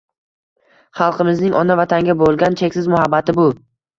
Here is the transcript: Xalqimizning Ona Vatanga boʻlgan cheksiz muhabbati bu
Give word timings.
Xalqimizning 0.99 1.51
Ona 1.59 1.77
Vatanga 1.81 2.17
boʻlgan 2.23 2.57
cheksiz 2.63 2.91
muhabbati 2.95 3.37
bu 3.41 3.49